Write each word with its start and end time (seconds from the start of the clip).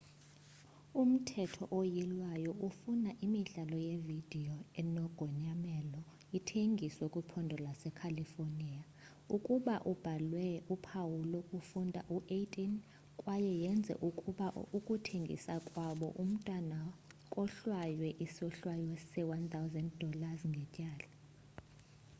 umthetho 1.01 1.63
oyilwayo 1.79 2.51
ufuna 2.67 3.11
imidlalo 3.25 3.77
yevidiyo 3.87 4.57
enogonyamelo 4.81 6.01
ithengiswe 6.37 7.05
kwiphondo 7.13 7.53
lasecalifornia 7.65 8.81
ukuba 9.35 9.75
ibhalwe 9.91 10.45
uphawu 10.73 11.17
lokufunda 11.31 11.99
u-18 12.15 12.55
kwaye 13.19 13.51
yenze 13.63 13.93
ukuba 14.09 14.45
ukuthengisa 14.77 15.53
kwabo 15.67 16.07
umntwana 16.21 16.77
kohlwaywe 17.33 18.07
isohlwayo 18.25 18.93
se- 19.09 19.23
$ 19.29 19.29
1000 19.81 20.51
ngetyala 20.53 21.09